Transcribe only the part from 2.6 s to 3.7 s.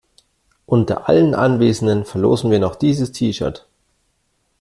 dieses T-Shirt.